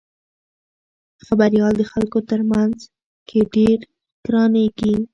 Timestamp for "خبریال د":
1.25-1.81